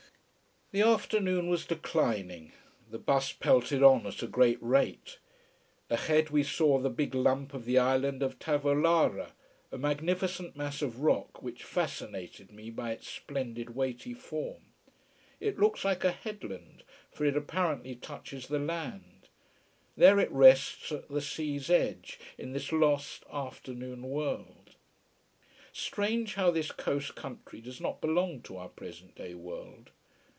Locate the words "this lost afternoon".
22.53-24.03